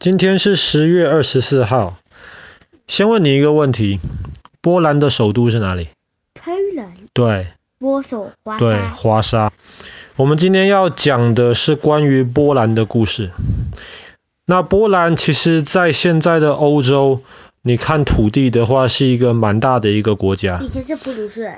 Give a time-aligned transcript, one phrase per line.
[0.00, 1.98] 今天是十月二十四号。
[2.88, 4.00] 先问你一个问题：
[4.62, 5.88] 波兰的首都是哪里？
[6.32, 6.94] 波兰。
[7.12, 7.48] 对。
[7.78, 8.58] 波索华沙。
[8.58, 9.52] 对，华沙。
[10.16, 13.30] 我们今天要讲的是关于波兰的故事。
[14.46, 17.20] 那波兰其实在现在的欧洲，
[17.60, 20.60] 你看土地的话，是一个蛮大的一个国家。
[20.62, 21.52] 以前是普鲁士。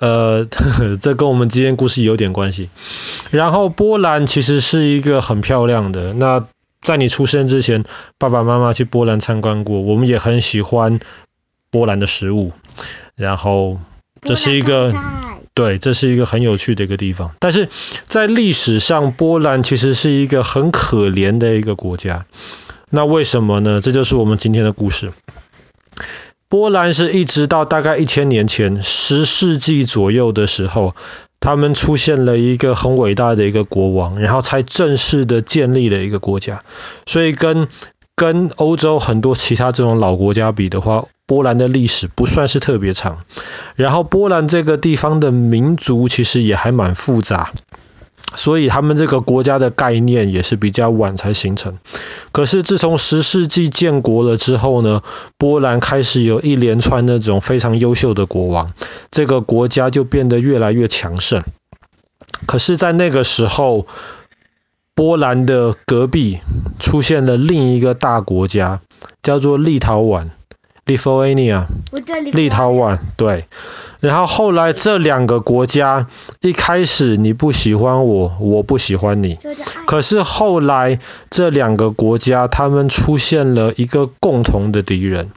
[0.00, 2.68] 呃呵呵， 这跟我们今天故事有点关系。
[3.30, 6.46] 然后波兰其实是一个很漂亮的那。
[6.86, 7.82] 在你出生之前，
[8.16, 11.00] 爸爸妈妈去波兰参观过，我们也很喜欢
[11.68, 12.52] 波兰的食物。
[13.16, 13.80] 然后
[14.22, 14.94] 这是一个，
[15.52, 17.34] 对，这是一个很有趣的一个地方。
[17.40, 17.68] 但是
[18.04, 22.24] 在历史上，波兰其实是一个很可怜的一个国家。
[22.92, 23.80] 那为什么呢？
[23.80, 25.12] 这就是我们今天的故事。
[26.48, 30.94] 波兰是一直到大概一千年前，十世纪左右的时候。
[31.46, 36.64] 他们出现了一个很伟大的一个国王，然后才正式的建立了一个国家。
[37.06, 37.68] 所以跟
[38.16, 43.18] 跟欧洲很多其他这种老国家比的话，波兰的历史不算是特别长。
[43.76, 47.52] 然后波兰这个地方的民族其实也还蛮复杂。
[48.34, 51.78] 所以他们这个国家的概念也是比较晚才形成。
[52.36, 55.02] 可是自从十世纪建国了之后呢，
[55.38, 58.74] 波兰开始有一连串那种非常优秀的国王，
[59.10, 61.42] 这个国家就变得越来越强盛。
[62.44, 63.86] 可是，在那个时候，
[64.94, 66.40] 波兰的隔壁
[66.78, 68.82] 出现了另一个大国家，
[69.22, 70.28] 叫做立陶宛
[70.84, 71.64] （Lithuania）。
[72.34, 73.46] 立陶宛，对。
[74.00, 76.06] 然后后来这两个国家，
[76.40, 79.38] 一开始你不喜欢我，我不喜欢你。
[79.86, 80.98] 可是后来
[81.30, 85.30] 这两个国家，他们出现了一个共同的敌人，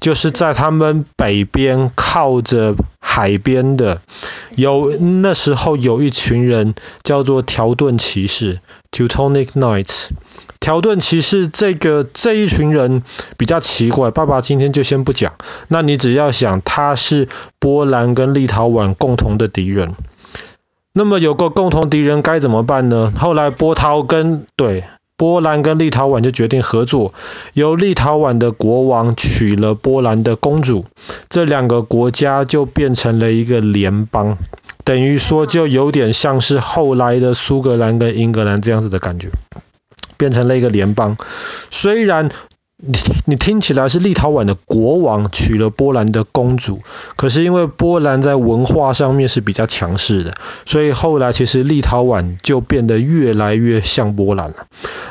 [0.00, 4.02] 就是在他们北边靠着海边的，
[4.56, 10.08] 有那时候有一群人叫做条顿骑士 （Teutonic Knights）。
[10.60, 13.02] 条顿骑士这个这一群人
[13.38, 15.32] 比较奇怪，爸爸今天就先不讲。
[15.68, 19.94] 那你只要想，他是波兰跟立陶宛共同的敌人。
[20.92, 23.12] 那么有个共同敌人该怎么办呢？
[23.16, 24.84] 后来波涛跟对
[25.16, 27.14] 波兰跟立陶宛就决定合作，
[27.54, 30.84] 由立陶宛的国王娶了波兰的公主，
[31.28, 34.36] 这两个国家就变成了一个联邦，
[34.82, 39.30] 等于说就有点像是后来的苏格兰跟英格兰这样子的感觉。
[40.20, 41.16] 变成了一个联邦，
[41.70, 42.28] 虽然
[42.76, 46.82] 你你听起来是立陶宛的国王娶了波兰的公主，
[47.16, 50.34] 可是因为波兰在文化上面是比较强势的，
[50.66, 54.66] 所以后来其实立陶宛就变得越来越像波兰了。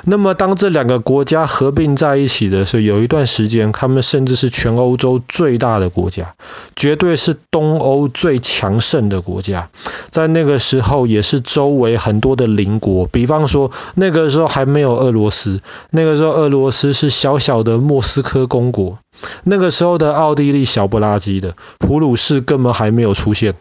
[0.09, 6.33] 那么当这两个国家合并在一起的时候，有一段时间，他们甚至是全欧洲最大的国家，
[6.75, 9.69] 绝对是东欧最强盛的国家。
[10.09, 15.61] 在那个时候，也是周围很多的邻国，比方说那个时候还没有俄罗斯，
[15.91, 18.97] 那个时候俄罗斯是小小的莫斯科公国，
[19.43, 23.53] 那个时候的奥地利小不拉几的，普鲁士根本还没有出现，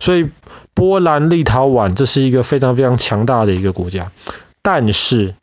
[0.00, 0.28] 所以
[0.74, 4.10] 波兰、立陶宛这是一个非常非常强大的一个国家，
[4.60, 5.36] 但是。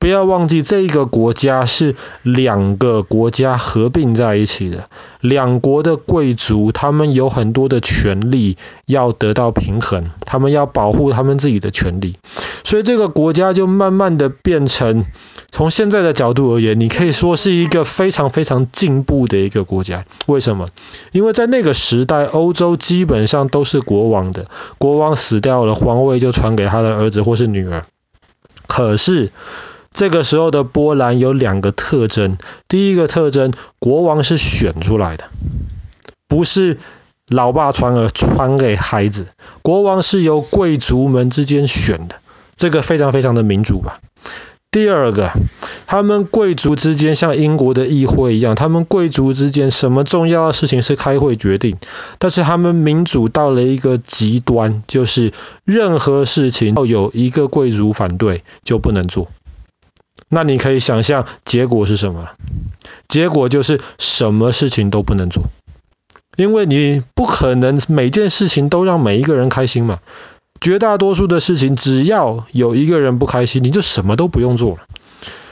[0.00, 4.88] 不要忘记，这一个国家是两个国家合并在一起的，
[5.20, 8.56] 两国的贵族他们有很多的权利
[8.86, 12.16] 要得到平衡，他们要保护他们自己的权利，
[12.64, 15.04] 所以这个国家就慢慢的变成，
[15.52, 20.06] 从现在的角度而言，你可以说是一个非常非常进步的一个国家。
[20.24, 20.68] 为什么？
[21.12, 24.46] 因为在那个时代，欧洲基本上都是国王的，
[24.78, 27.84] 国王死掉了，皇位就传给他的儿子或是女儿。
[28.66, 29.30] 可是，
[29.94, 35.24] 这个时候的波兰有两个特征，第一个特征，国王是选出来的，
[36.28, 36.78] 不是
[37.28, 39.26] 老爸传儿传给孩子，
[39.62, 42.16] 国王是由贵族们之间选的，
[42.56, 44.00] 这个非常非常的民主吧。
[44.70, 45.32] 第二个，
[45.88, 51.76] 他们贵族之间像英国的议会一样，他们贵族之间什么重要的事情是开会决定，
[52.20, 55.32] 但是他们民主到了一个极端，就是
[55.64, 59.26] 任何事情要有一个贵族反对就不能做。
[60.30, 62.28] 那你可以想象结果是什么？
[63.08, 65.42] 结果就是什么事情都不能做，
[66.36, 69.98] 因为你不可能每件事情都让每一个人开心嘛。
[70.60, 74.78] 绝大多数的事情，只要有一个人不开心，你就什么都不用做了。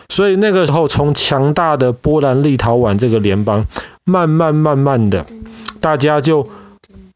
[0.08, 3.66] 所以那个时候，从强大的波兰立陶宛这个联邦，
[4.04, 5.26] 慢慢慢慢的，
[5.80, 6.48] 大家就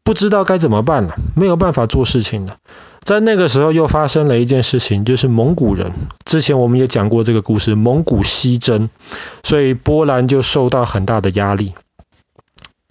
[0.03, 2.57] 不知道该怎么办了，没有办法做事情了。
[3.03, 5.91] 在那个时候又发生了一件事情，就是蒙古人。
[6.23, 8.89] 之前我们也讲过这个故事，蒙古西征，
[9.43, 11.73] 所以波兰就受到很大的压力。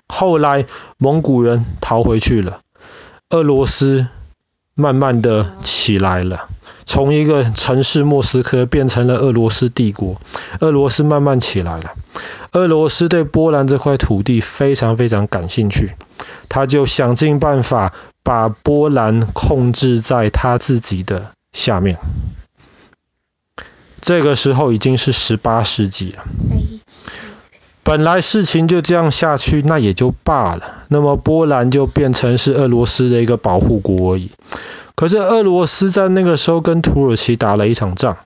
[0.07, 0.67] 后来
[0.99, 2.61] 蒙古人逃回去了，
[3.31, 4.07] 俄罗斯
[4.75, 6.49] 慢慢的起来了。
[6.85, 10.21] 从一个城市莫斯科变成了俄罗斯帝国，
[10.61, 11.93] 俄罗斯慢慢起来了。
[12.53, 15.93] 俄罗斯对波兰这块土地非常非常感兴趣，
[16.53, 21.97] 他就想尽办法把波兰控制在他自己的下面。
[24.03, 26.25] 这个时候已经是十八世纪了。
[27.83, 30.85] 本来事情就这样下去，那也就罢了。
[30.89, 34.31] 那么波兰就变成是俄罗斯的一个保护国而已。
[34.95, 38.19] 可是俄罗斯在那个时候跟土耳其打了一场仗，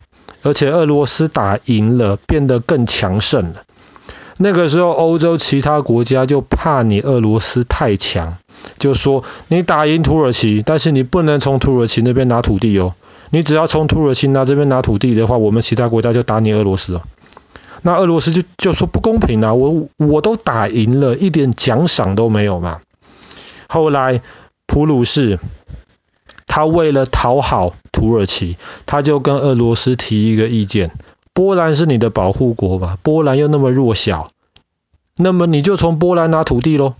[0.43, 3.63] 而且俄罗斯打赢了，变得更强盛了。
[4.39, 8.37] 那个时候欧洲其他国家就怕你俄罗斯太强，
[8.79, 12.95] 就说你打赢土耳其，但是你不能从土耳其那边拿土地哦。
[13.31, 17.03] 你只要从土耳其拿这边拿土地的话，我们其他国家就打你俄罗斯哦。
[17.83, 22.81] 那俄罗斯就就说不公平啊，我我都打赢了，一点奖赏都没有嘛。
[23.69, 24.23] 后来
[24.67, 25.39] 普鲁士
[26.47, 28.57] 他为了讨好土耳其，
[28.87, 30.93] 他就跟俄罗斯提一个意见：
[31.37, 32.97] 波兰是你的保护国吧？
[33.03, 34.31] 波兰又那么弱小，
[35.19, 36.95] 那么你就从波兰拿土地喽。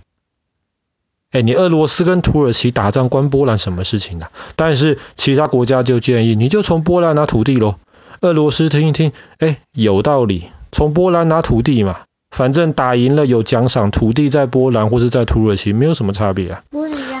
[1.31, 4.29] 哎，你俄罗斯跟土耳其打仗关波兰什么事情啊？
[4.55, 7.77] 但是其他国家就建议你就从波兰拿土地喽。
[8.21, 16.63] 俄罗斯听一听，哎，有道理，从波兰拿土地嘛，反正打赢了有奖赏，土地在波兰或是在土耳其没有什么差别啊。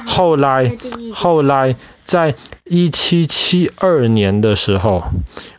[0.05, 0.71] 后来，
[1.19, 1.75] 后来
[2.05, 5.05] 在一七七二年的时候，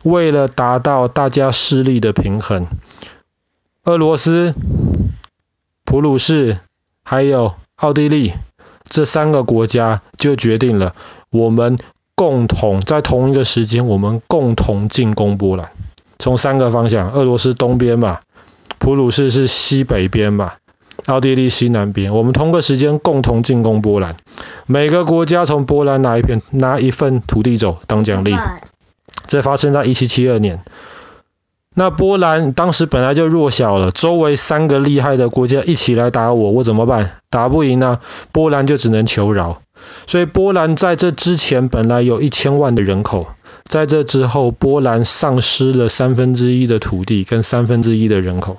[0.05, 2.69] 为了达到大家势力的平衡，
[3.83, 4.55] 俄罗斯、
[5.85, 6.61] 普鲁士
[7.03, 8.35] 还有奥地利
[8.85, 10.95] 这三个国家就决定了，
[11.31, 11.77] 我们
[12.15, 15.73] 共同在同一个时间，我们共同进攻波兰。
[16.21, 18.21] 从三个方向，俄罗斯东边嘛，
[18.79, 20.53] 普鲁士是西北边嘛，
[21.09, 24.17] 奥地利西南边，我们同个时间共同进攻波兰。
[24.67, 28.37] 每个国家从波兰拿一片，拿一份土地走当奖励。
[29.27, 30.63] 这发生在一七七二年。
[31.75, 37.13] 那波兰当时本来就弱小了，周围三个厉害的国家一起来打我，我怎么办？
[37.31, 38.01] 打不赢呢，
[38.31, 39.63] 波兰就只能求饶。
[40.07, 43.29] 所以波兰在这之前本来有一千万的人口，
[43.65, 48.59] 在这之后波兰丧失了三分之一的土地跟三分之一的人口，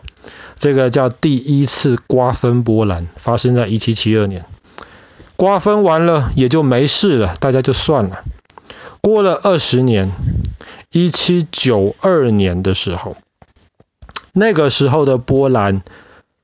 [0.59, 4.45] 这个叫第一次瓜分波兰，发生在一七七二年。
[5.35, 8.19] 瓜分完了也就没事了，大家就算了。
[9.01, 10.11] 过了二十年。
[10.91, 13.15] 一七九二年的时候，
[14.33, 15.83] 那个时候的波兰，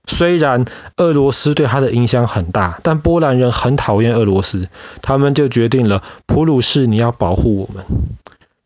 [0.05, 0.65] 虽然
[0.97, 4.69] 俄罗斯对他的影响很大，但波兰人很讨厌俄罗斯，
[5.01, 7.85] 他们就决定了，普鲁士你要保护我们。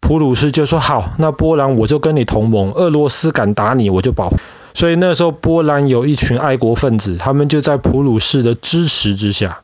[0.01, 4.35] 普鲁士就说好，那波兰我就跟你同盟，俄罗斯敢打你，我就保护。
[4.73, 9.61] 所以那时候波兰有一群爱国分子，他们就在普鲁士的支持之下。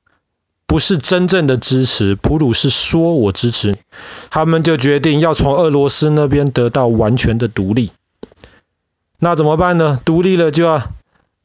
[0.67, 3.77] 不是真正的支持，普鲁士说我支持，
[4.31, 7.91] 他们就决定要从俄罗斯那边得到完全的独立。
[9.19, 9.99] 那怎么办呢？
[10.03, 10.81] 独立了就要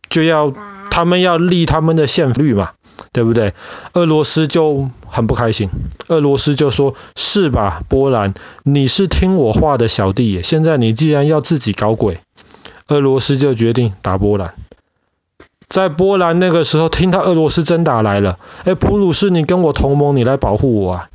[0.08, 0.52] 就要
[0.90, 2.70] 他们要立他们的宪律嘛，
[3.12, 3.52] 对不对？
[3.92, 5.68] 俄罗斯就很不开心，
[6.08, 12.20] 俄罗斯就说：是吧，波兰，你是听我话的小弟，现在你既然要自己搞鬼，
[12.90, 14.54] 俄罗斯就决定打波兰。
[15.68, 21.10] 在波兰那个时候，听到俄罗斯真打来了，哎，普鲁士，你跟我同盟，你来保护我啊！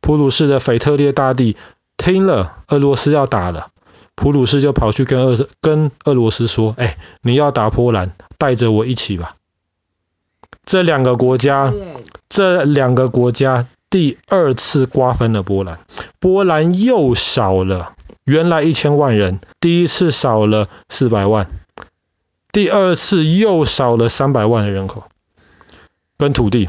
[0.00, 1.56] 普鲁士的腓特烈大帝
[1.96, 3.70] 听了俄罗斯要打了，
[4.14, 9.34] 普鲁士就跑去跟俄跟俄罗斯说，哎，你要打波兰，带着我一起吧。
[10.64, 11.74] 这两个国家，
[12.28, 15.80] 这两个国家第二次瓜分了波兰，
[16.20, 17.94] 波兰又少了
[18.28, 21.48] 原来一千万人，第一次少了四百万。
[22.52, 25.04] 第二次又少了三百万的人口
[26.18, 26.68] 跟土地，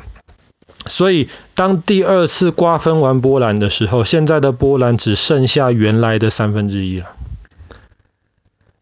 [0.86, 7.08] 所以当第二次瓜分完波兰的时候，现在的波兰只剩下原来的三分之一了。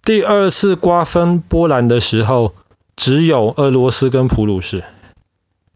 [0.03, 2.53] 第二次瓜分波兰的时候，
[2.95, 4.83] 只有俄罗斯跟普鲁士。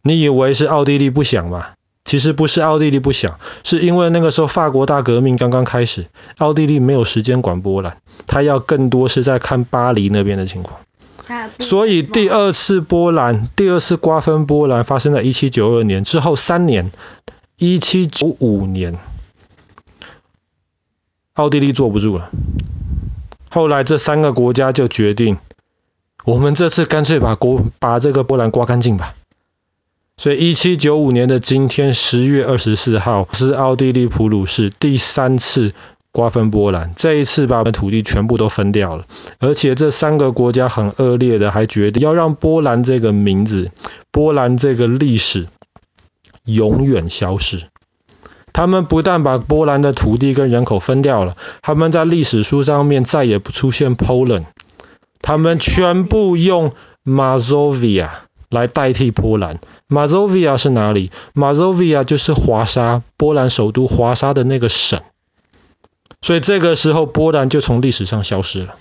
[0.04, 1.70] 你以为是奥地利不想吗？
[2.12, 6.08] 其实不是奥地利不想，是因为那个时候法国大革命刚刚开始，
[6.40, 10.82] 奥地利没有时间管波兰，他要更多是在看巴黎那边的情况。
[11.60, 16.92] 所以第二次波兰，第二次瓜分波兰发生在一七九二年之后三年，
[17.56, 18.98] 一七九五年，
[21.36, 22.30] 奥地利坐不住了。
[23.50, 25.38] 后来这三个国家就决定，
[26.26, 29.16] 我们这次干脆把国把这个波兰刮干净吧。
[30.22, 35.74] 所以一七九五年的今天十月二十四号是奥地利普鲁士第三次。
[36.12, 39.06] 瓜分波兰，这一次把我们土地全部都分掉了，
[39.40, 43.72] 而且这三个国家很恶劣的，还决定要让波兰这个名字、
[44.12, 45.48] 波兰这个历史
[46.44, 47.64] 永远消失。
[48.52, 54.44] 他们不但把波兰的土地跟人口分掉了，他们在历史书上面再也不出现 Poland，
[55.22, 56.74] 他们全部用
[57.06, 58.10] Mazovia
[58.52, 59.60] 来代替波兰。
[59.90, 65.02] Mazovia 是哪里？Mazovia 就是华沙，波兰首都华沙的那个省。
[66.22, 68.76] 所以这个时候波兰就从历史上消失了。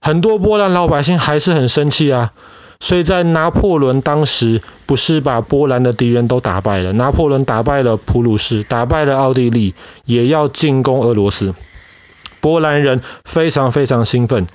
[0.00, 2.32] 很多波兰老百姓还是很生气啊。
[2.80, 11.54] 所以在拿破仑当时不是把波兰的敌人都打败了，拿破仑打败了普鲁士，打败了奥地利，也要进攻俄罗斯。
[12.40, 14.48] 波兰人非常非常兴奋，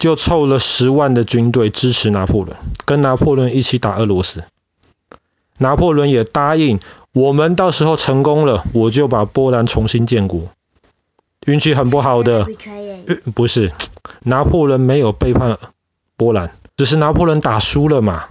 [0.00, 4.42] 就凑了十万的军队支持拿破仑，跟拿破仑一起打俄罗斯。
[5.58, 6.80] 拿破仑也答应，
[7.12, 10.48] 我们到时候成功了，我就把波兰重新建国。
[11.46, 12.46] 运气很不好的，
[13.34, 13.72] 不是，
[14.24, 15.58] 拿破仑没有背叛
[16.16, 16.50] 波兰。
[16.78, 18.24] 只是拿破仑打输了嘛，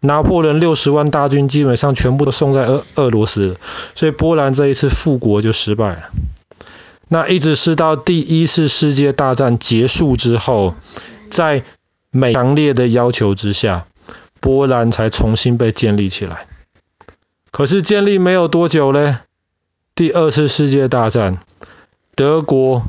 [0.00, 3.56] 拿破仑六十万大军基本上全部都送在俄俄罗斯了，
[3.94, 6.10] 所以波兰这一次复国就失败了。
[7.08, 10.74] 那一直是到第一次世界大战结束之后，
[11.30, 11.64] 在
[12.10, 13.86] 美强烈的要求之下，
[14.40, 16.46] 波兰才重新被建立起来。
[17.50, 19.18] 可是建立没有多久嘞，
[19.94, 21.42] 第二次世界大战，
[22.14, 22.82] 德国。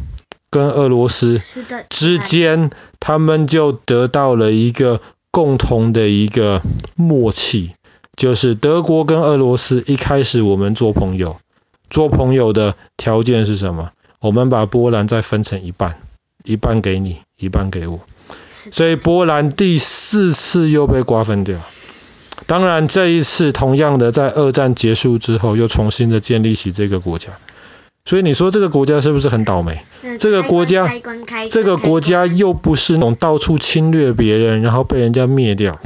[0.50, 1.41] 跟俄罗斯
[1.89, 2.71] 之间，
[3.01, 6.62] 他们就得到了一个共同的一个
[6.95, 7.74] 默契，
[8.15, 11.38] 就是德国跟俄罗斯一开始我们做朋友，
[11.89, 13.91] 做朋友的条件是什么？
[14.19, 15.97] 我们把波兰再分成一半，
[16.43, 18.00] 一半给你，一半给我，
[18.50, 21.57] 所以波兰第四次又被瓜分掉。
[22.45, 27.31] 当然这一次同样的，在二战结束之后，又重新的建立起这个国家。
[28.05, 29.81] 所以你说这个国家是不是很倒霉？
[30.17, 30.89] 这个国家，
[31.50, 35.79] 这个国家又不是那种到处侵略别人，然后被人家灭掉。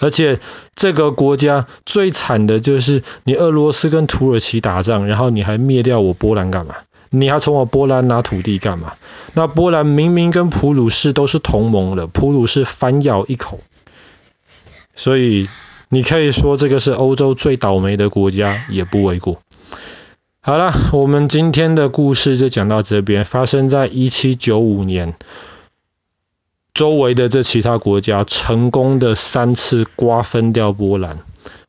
[0.00, 0.38] 而且
[0.74, 6.74] 这个国家最惨的就是你俄罗斯跟土耳其打仗，然后你还灭掉我波兰干嘛？
[7.14, 8.94] 你还从我波兰拿土地干嘛？
[9.34, 13.60] 那波兰明明跟普鲁士都是同盟的，普鲁士反咬一口。
[14.94, 15.46] 所以
[15.90, 19.42] 你可以说这个是欧洲最倒霉的国家，也不为过。
[20.40, 23.26] 好了，我们今天的故事就讲到这边。
[23.26, 25.14] 发生在一七九五年，
[26.72, 31.20] 周围的这其他国家成功的三次瓜分掉波兰。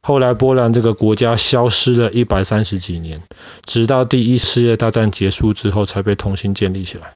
[0.05, 3.22] 后来波兰这个国家消失了一百三十几年，
[3.63, 7.13] 直到第一次世界大战结束之后才被重新建立起来。